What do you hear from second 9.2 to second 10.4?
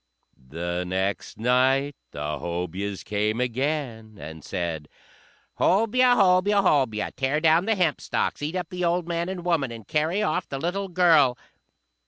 and woman, and carry